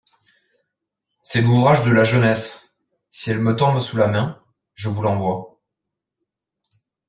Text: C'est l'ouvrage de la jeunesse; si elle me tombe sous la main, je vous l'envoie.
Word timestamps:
C'est 1.21 1.43
l'ouvrage 1.43 1.83
de 1.83 1.91
la 1.91 2.03
jeunesse; 2.03 2.75
si 3.11 3.29
elle 3.29 3.37
me 3.39 3.55
tombe 3.55 3.79
sous 3.79 3.97
la 3.97 4.07
main, 4.07 4.43
je 4.73 4.89
vous 4.89 5.03
l'envoie. 5.03 5.59